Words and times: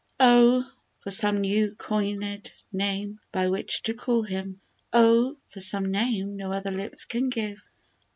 OH! 0.19 0.63
for 1.01 1.11
some 1.11 1.41
new 1.41 1.75
coin*d 1.75 2.49
name 2.73 3.19
by 3.31 3.49
which 3.49 3.83
to 3.83 3.93
call 3.93 4.23
him! 4.23 4.59
Oh! 4.91 5.37
for 5.49 5.59
some 5.59 5.91
name 5.91 6.35
no 6.37 6.51
other 6.51 6.71
lips 6.71 7.05
can 7.05 7.29
give 7.29 7.61